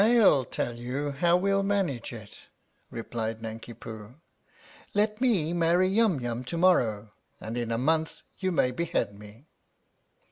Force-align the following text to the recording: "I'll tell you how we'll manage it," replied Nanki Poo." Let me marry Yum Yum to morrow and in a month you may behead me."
"I'll 0.03 0.45
tell 0.45 0.73
you 0.77 1.11
how 1.11 1.37
we'll 1.37 1.61
manage 1.61 2.11
it," 2.11 2.47
replied 2.89 3.39
Nanki 3.43 3.75
Poo." 3.75 4.15
Let 4.95 5.21
me 5.21 5.53
marry 5.53 5.87
Yum 5.89 6.19
Yum 6.19 6.43
to 6.45 6.57
morrow 6.57 7.11
and 7.39 7.55
in 7.55 7.71
a 7.71 7.77
month 7.77 8.23
you 8.39 8.51
may 8.51 8.71
behead 8.71 9.19
me." 9.19 9.45